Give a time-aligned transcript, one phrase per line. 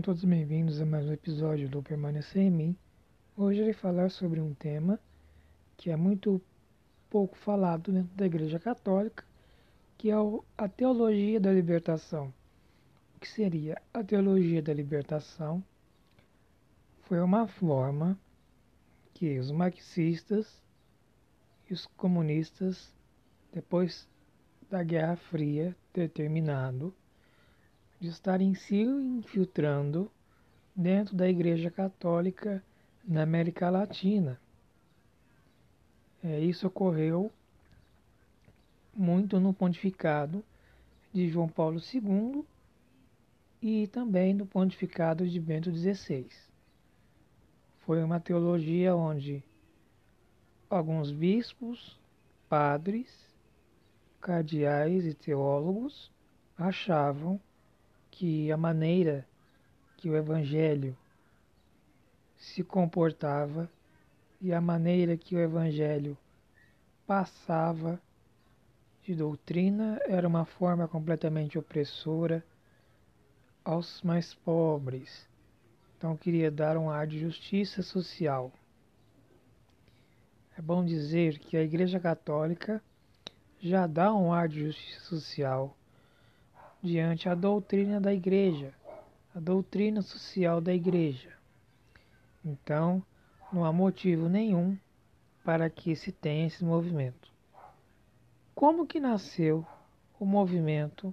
[0.00, 2.76] todos bem-vindos a mais um episódio do Permanecer em Mim.
[3.36, 4.98] Hoje irei falar sobre um tema
[5.76, 6.40] que é muito
[7.10, 9.24] pouco falado dentro da Igreja Católica,
[9.98, 10.14] que é
[10.56, 12.32] a teologia da libertação.
[13.14, 15.62] O que seria a teologia da libertação?
[17.02, 18.18] Foi uma forma
[19.12, 20.62] que os marxistas
[21.68, 22.90] e os comunistas,
[23.52, 24.08] depois
[24.70, 26.94] da Guerra Fria ter terminado,
[28.04, 30.12] de estarem se infiltrando
[30.76, 32.62] dentro da Igreja Católica
[33.02, 34.38] na América Latina.
[36.22, 37.32] É, isso ocorreu
[38.94, 40.44] muito no pontificado
[41.14, 42.44] de João Paulo II
[43.62, 46.28] e também no pontificado de Bento XVI.
[47.86, 49.42] Foi uma teologia onde
[50.68, 51.98] alguns bispos,
[52.50, 53.08] padres,
[54.20, 56.12] cardeais e teólogos
[56.58, 57.40] achavam
[58.14, 59.26] que a maneira
[59.96, 60.96] que o Evangelho
[62.36, 63.68] se comportava
[64.40, 66.16] e a maneira que o Evangelho
[67.08, 68.00] passava
[69.02, 72.44] de doutrina era uma forma completamente opressora
[73.64, 75.28] aos mais pobres.
[75.98, 78.52] Então queria dar um ar de justiça social.
[80.56, 82.80] É bom dizer que a Igreja Católica
[83.60, 85.76] já dá um ar de justiça social
[86.84, 88.74] diante a doutrina da igreja,
[89.34, 91.32] a doutrina social da igreja.
[92.44, 93.02] Então,
[93.50, 94.76] não há motivo nenhum
[95.42, 97.32] para que se tenha esse movimento.
[98.54, 99.66] Como que nasceu
[100.20, 101.12] o movimento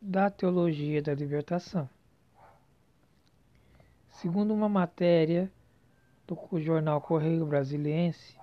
[0.00, 1.88] da teologia da libertação?
[4.10, 5.50] Segundo uma matéria
[6.26, 8.38] do jornal Correio Brasiliense,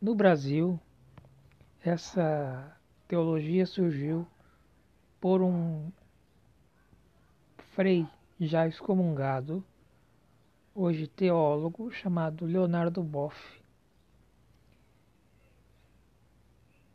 [0.00, 0.78] no Brasil,
[1.82, 2.77] essa
[3.08, 4.26] teologia surgiu
[5.18, 5.90] por um
[7.70, 8.06] frei
[8.38, 9.64] já excomungado,
[10.74, 13.58] hoje teólogo, chamado Leonardo Boff.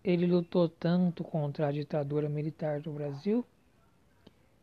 [0.04, 3.44] Ele lutou tanto contra a ditadura militar do Brasil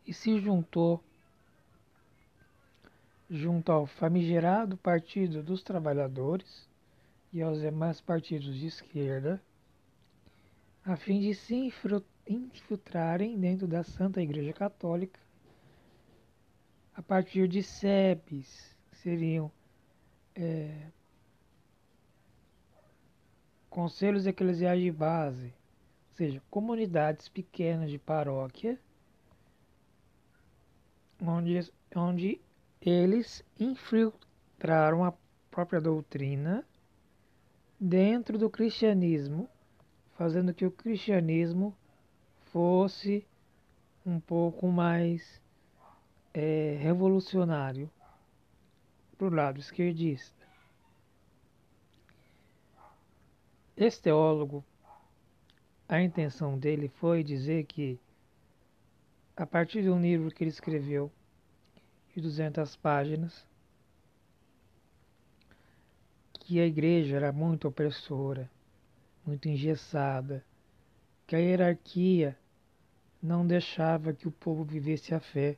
[0.06, 1.02] e se juntou
[3.28, 6.68] junto ao famigerado Partido dos Trabalhadores
[7.32, 9.42] e aos demais partidos de esquerda
[10.84, 11.72] a fim de se
[12.26, 15.20] infiltrarem dentro da Santa Igreja Católica.
[16.94, 19.50] A partir de SEBs, que seriam
[20.34, 20.88] é,
[23.68, 25.46] conselhos eclesiais de base,
[26.10, 28.78] ou seja, comunidades pequenas de paróquia,
[31.22, 32.40] onde, onde
[32.80, 35.14] eles infiltraram a
[35.50, 36.64] própria doutrina
[37.78, 39.48] dentro do cristianismo
[40.20, 41.74] fazendo que o cristianismo
[42.52, 43.26] fosse
[44.04, 45.40] um pouco mais
[46.34, 47.90] é, revolucionário
[49.16, 50.46] para o lado esquerdista.
[53.74, 54.62] Esse teólogo,
[55.88, 57.98] a intenção dele foi dizer que,
[59.34, 61.10] a partir de um livro que ele escreveu,
[62.14, 63.46] de 200 páginas,
[66.34, 68.50] que a igreja era muito opressora,
[69.30, 70.44] muito engessada,
[71.24, 72.36] que a hierarquia
[73.22, 75.56] não deixava que o povo vivesse a fé,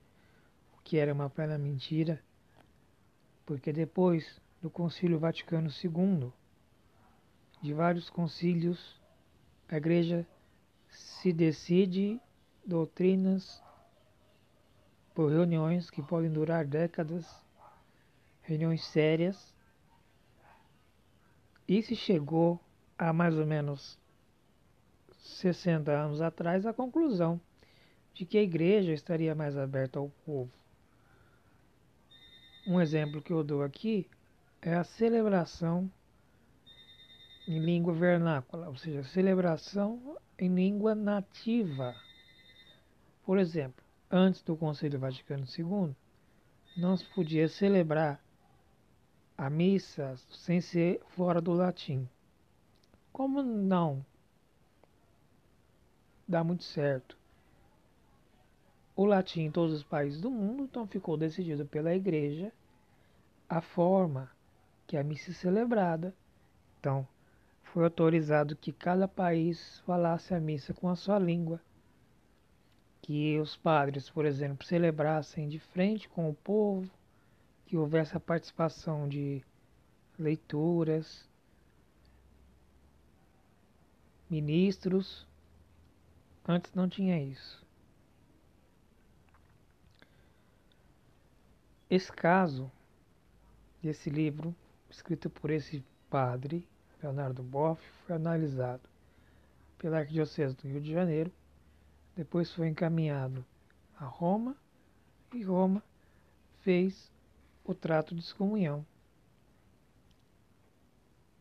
[0.77, 2.23] o que era uma plena mentira,
[3.47, 6.31] porque depois do Concílio Vaticano II,
[7.63, 9.01] de vários concílios,
[9.71, 10.27] a Igreja
[10.91, 12.21] se decide
[12.67, 13.63] doutrinas
[15.15, 17.25] por reuniões que podem durar décadas,
[18.43, 19.55] reuniões sérias,
[21.67, 22.61] e se chegou
[22.99, 23.99] há mais ou menos
[25.19, 27.41] 60 anos atrás a conclusão
[28.15, 30.53] de que a igreja estaria mais aberta ao povo.
[32.67, 34.09] Um exemplo que eu dou aqui
[34.61, 35.91] é a celebração
[37.47, 41.97] em língua vernácula, ou seja, celebração em língua nativa.
[43.25, 45.95] Por exemplo, antes do Conselho Vaticano II,
[46.77, 48.23] não se podia celebrar
[49.37, 52.09] a missa sem ser fora do latim.
[53.13, 54.05] Como não
[56.27, 57.17] dá muito certo
[58.95, 62.53] o latim em todos os países do mundo, então ficou decidido pela igreja
[63.49, 64.31] a forma
[64.87, 66.15] que a missa é celebrada.
[66.79, 67.07] Então,
[67.63, 71.61] foi autorizado que cada país falasse a missa com a sua língua.
[73.01, 76.91] Que os padres, por exemplo, celebrassem de frente com o povo,
[77.67, 79.43] que houvesse a participação de
[80.19, 81.29] leituras,
[84.33, 85.27] ministros.
[86.49, 87.63] Antes não tinha isso.
[91.95, 92.73] esse caso
[93.83, 94.57] desse livro,
[94.89, 96.67] escrito por esse padre,
[97.03, 98.89] Leonardo Boff, foi analisado
[99.77, 101.31] pela Arquidiocese do Rio de Janeiro,
[102.17, 103.45] depois foi encaminhado
[104.01, 104.57] a Roma
[105.35, 105.83] e Roma
[106.63, 107.13] fez
[107.63, 108.87] o trato de excomunhão,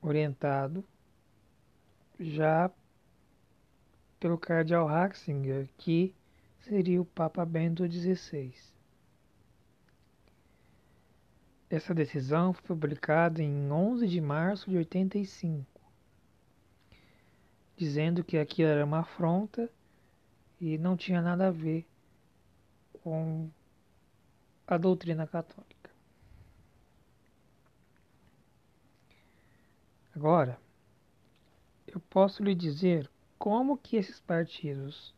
[0.02, 0.84] orientado
[2.20, 2.70] já
[4.22, 6.16] pelo cardeal Ratzinger, que
[6.60, 8.54] seria o Papa Bento XVI.
[11.68, 15.66] Essa decisão foi publicada em 11 de março de 85,
[17.76, 19.68] dizendo que aquilo era uma afronta
[20.60, 21.88] e não tinha nada a ver
[23.02, 23.50] com
[24.68, 25.90] a doutrina católica.
[30.16, 30.60] Agora,
[31.88, 33.11] eu posso lhe dizer
[33.42, 35.16] como que esses partidos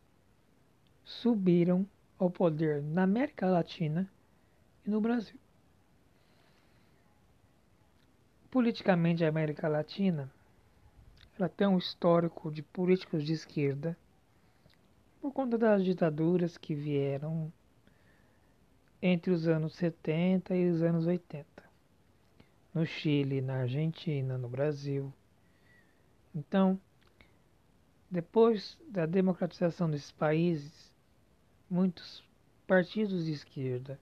[1.04, 1.86] subiram
[2.18, 4.10] ao poder na América Latina
[4.82, 5.38] e no Brasil.
[8.50, 10.32] Politicamente, a América Latina
[11.38, 13.94] ela tem um histórico de políticos de esquerda
[15.20, 17.52] por conta das ditaduras que vieram
[19.02, 21.46] entre os anos 70 e os anos 80.
[22.72, 25.12] No Chile, na Argentina, no Brasil.
[26.34, 26.80] Então,
[28.14, 30.92] depois da democratização desses países,
[31.68, 32.22] muitos
[32.64, 33.98] partidos de esquerda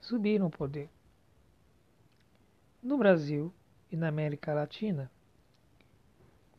[0.00, 0.88] subiram ao poder.
[2.82, 3.52] No Brasil
[3.90, 5.10] e na América Latina,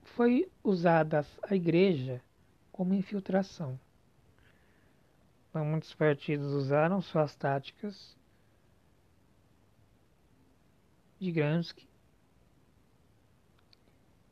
[0.04, 2.22] foi usada a igreja
[2.72, 3.80] como infiltração.
[5.50, 8.16] Então, muitos partidos usaram suas táticas
[11.20, 11.90] de Gransky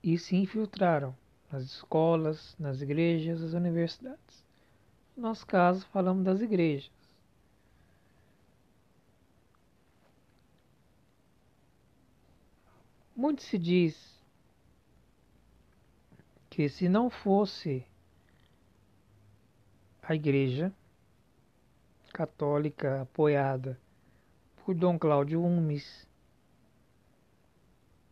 [0.03, 1.19] e se infiltraram
[1.51, 4.45] nas escolas, nas igrejas, nas universidades.
[5.15, 6.89] No nosso caso, falamos das igrejas.
[13.15, 14.19] Muito se diz
[16.49, 17.85] que se não fosse
[20.01, 20.73] a igreja
[22.13, 23.79] católica apoiada
[24.65, 26.07] por Dom Cláudio Umes,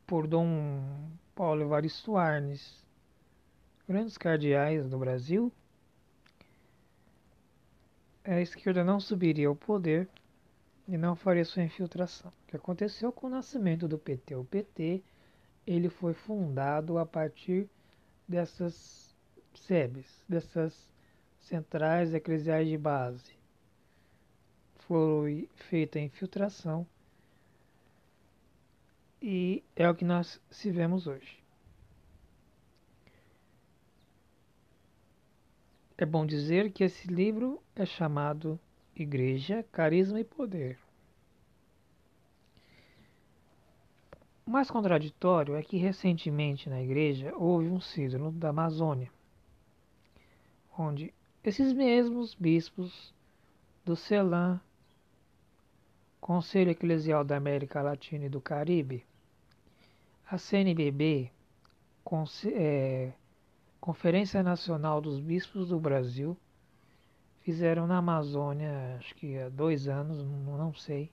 [0.06, 2.86] por Dom Paulo Evaristo Arnes,
[3.90, 5.52] grandes cardeais do Brasil,
[8.24, 10.08] a esquerda não subiria ao poder
[10.88, 12.32] e não faria sua infiltração.
[12.44, 14.36] O que aconteceu com o nascimento do PT?
[14.36, 15.02] O PT
[15.66, 17.68] ele foi fundado a partir
[18.28, 19.16] dessas
[19.56, 20.88] SEBs, dessas
[21.40, 23.34] centrais eclesiais de base.
[24.82, 26.86] Foi feita a infiltração
[29.20, 31.40] e é o que nós se vemos hoje.
[36.02, 38.58] É bom dizer que esse livro é chamado
[38.96, 40.80] Igreja, Carisma e Poder.
[44.48, 49.12] O mais contraditório é que recentemente na igreja houve um sínodo da Amazônia,
[50.78, 51.14] onde
[51.44, 53.14] esses mesmos bispos
[53.84, 54.62] do CELAM,
[56.22, 59.06] Conselho Eclesial da América Latina e do Caribe,
[60.32, 61.30] a CNBB,
[62.54, 63.12] é,
[63.80, 66.36] Conferência Nacional dos Bispos do Brasil.
[67.40, 71.10] Fizeram na Amazônia, acho que há dois anos, não sei,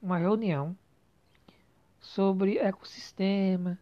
[0.00, 0.76] uma reunião
[1.98, 3.76] sobre ecossistema,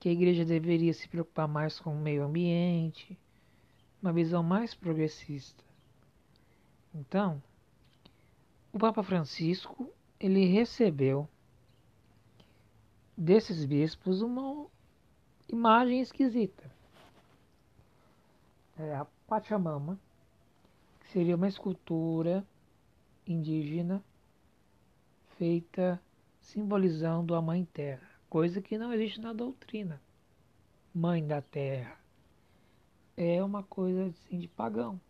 [0.00, 3.16] que a igreja deveria se preocupar mais com o meio ambiente,
[4.02, 5.64] uma visão mais progressista.
[6.92, 7.40] Então,
[8.72, 9.88] o Papa Francisco
[10.18, 11.28] ele recebeu
[13.16, 14.66] desses bispos uma
[15.48, 16.75] imagem esquisita
[18.78, 19.98] é a Pachamama,
[21.00, 22.46] que seria uma escultura
[23.26, 24.02] indígena
[25.38, 26.00] feita
[26.40, 30.00] simbolizando a Mãe Terra, coisa que não existe na doutrina.
[30.94, 31.98] Mãe da Terra
[33.16, 35.00] é uma coisa assim, de pagão.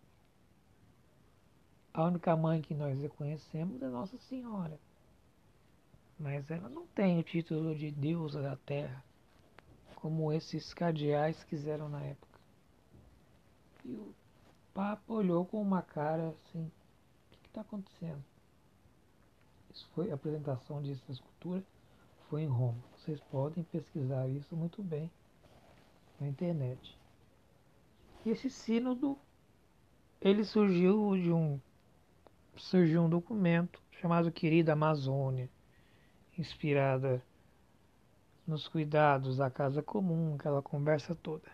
[1.92, 4.78] A única mãe que nós reconhecemos é Nossa Senhora.
[6.18, 9.04] Mas ela não tem o título de deusa da terra,
[9.96, 12.25] como esses cardeais quiseram na época.
[13.86, 14.12] E o
[14.74, 16.70] Papa olhou com uma cara assim,
[17.32, 18.22] o que está acontecendo?
[19.72, 21.62] Isso foi a apresentação dessa escultura
[22.28, 22.82] foi em Roma.
[22.96, 25.10] Vocês podem pesquisar isso muito bem
[26.20, 26.98] na internet.
[28.24, 29.16] E esse sínodo
[30.20, 31.60] ele surgiu de um
[32.56, 35.48] surgiu um documento chamado Querida Amazônia,
[36.36, 37.22] inspirada
[38.46, 41.50] nos cuidados da casa comum, aquela conversa toda.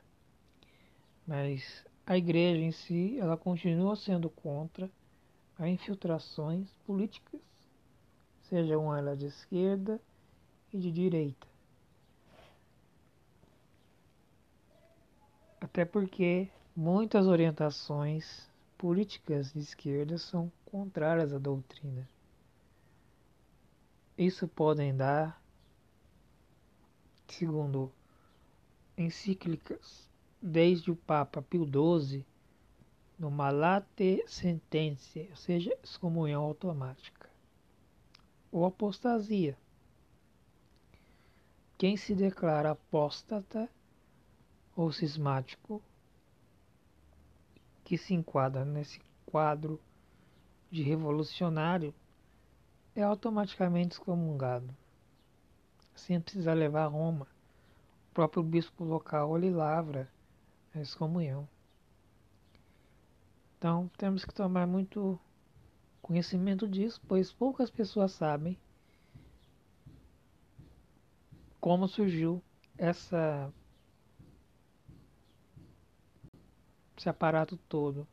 [1.27, 4.91] Mas a igreja em si ela continua sendo contra
[5.59, 7.41] as infiltrações políticas
[8.53, 9.99] sejam elas de esquerda
[10.71, 11.47] e de direita.
[15.59, 22.07] Até porque muitas orientações políticas de esquerda são contrárias à doutrina.
[24.19, 25.43] Isso podem dar,
[27.27, 27.91] segundo
[28.99, 30.12] encíclicas,
[30.43, 32.27] desde o Papa Pio XII,
[33.17, 37.31] no Malate Sententia, ou seja, excomunhão automática,
[38.51, 39.57] ou apostasia.
[41.79, 43.69] Quem se declara apóstata
[44.75, 45.81] ou cismático
[47.85, 49.81] que se enquadra nesse quadro
[50.71, 51.95] de revolucionário
[52.97, 54.75] é automaticamente excomungado,
[55.95, 57.29] sem precisar levar a Roma.
[58.11, 60.11] O próprio bispo local lhe lavra
[60.75, 61.49] a excomunhão.
[63.59, 65.19] Então temos que tomar muito
[66.01, 68.59] conhecimento disso, pois poucas pessoas sabem
[71.61, 72.43] como surgiu
[72.77, 73.53] essa
[76.97, 78.07] esse aparato todo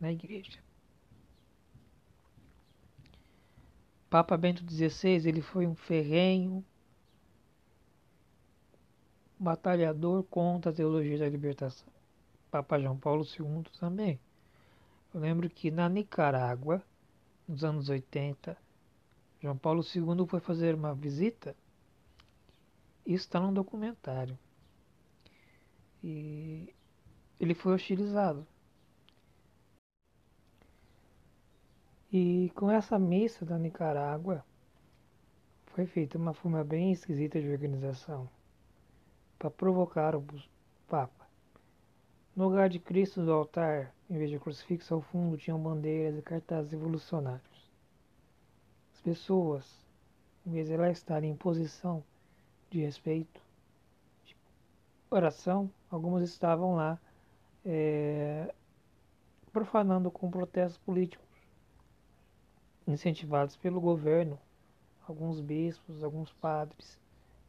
[0.00, 0.58] na igreja.
[4.08, 6.64] Papa Bento XVI ele foi um ferrenho
[9.40, 11.88] batalhador contra a teologia da libertação.
[12.50, 14.20] Papa João Paulo II também.
[15.14, 16.82] Eu lembro que na Nicarágua,
[17.48, 18.56] nos anos 80,
[19.40, 21.56] João Paulo II foi fazer uma visita.
[23.06, 24.38] Isso está num documentário.
[26.04, 26.74] E
[27.38, 28.46] ele foi hostilizado.
[32.12, 34.44] E com essa missa da Nicarágua
[35.68, 38.28] foi feita uma forma bem esquisita de organização
[39.40, 40.22] para provocar o
[40.86, 41.26] Papa.
[42.36, 46.22] No lugar de Cristo do altar, em vez de crucifixo ao fundo, tinham bandeiras e
[46.22, 47.70] cartazes revolucionários.
[48.92, 49.86] As pessoas,
[50.46, 52.04] em vez de elas estarem em posição
[52.68, 53.40] de respeito,
[54.26, 54.36] de
[55.10, 57.00] oração, algumas estavam lá
[57.64, 58.54] é,
[59.50, 61.26] profanando com protestos políticos
[62.86, 64.38] incentivados pelo governo,
[65.08, 67.00] alguns bispos, alguns padres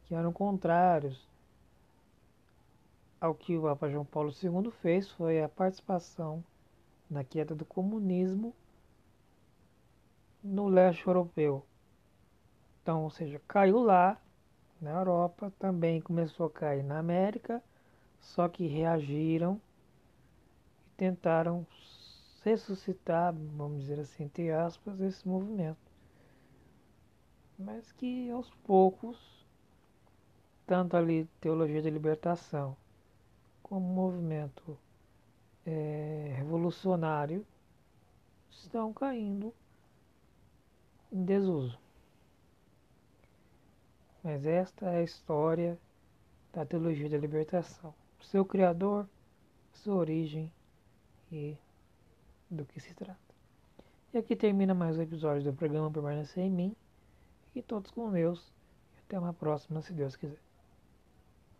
[0.06, 1.30] que eram contrários
[3.22, 6.42] ao que o Papa João Paulo II fez foi a participação
[7.08, 8.52] na queda do comunismo
[10.42, 11.64] no leste europeu.
[12.82, 14.20] Então, ou seja, caiu lá
[14.80, 17.62] na Europa, também começou a cair na América,
[18.20, 19.60] só que reagiram
[20.96, 21.64] tentaram
[22.42, 25.78] ressuscitar, vamos dizer assim, entre aspas, esse movimento.
[27.56, 29.46] Mas que aos poucos,
[30.66, 32.76] tanto ali teologia da libertação,
[33.72, 34.78] como movimento
[35.64, 37.42] é, revolucionário,
[38.50, 39.50] estão caindo
[41.10, 41.80] em desuso.
[44.22, 45.78] Mas esta é a história
[46.52, 47.94] da teologia da libertação.
[48.20, 49.08] Seu criador,
[49.72, 50.52] sua origem
[51.32, 51.56] e
[52.50, 53.18] do que se trata.
[54.12, 56.76] E aqui termina mais um episódio do programa Permanecer em Mim.
[57.46, 58.52] Fiquem todos com Deus
[58.94, 60.51] e até uma próxima, se Deus quiser.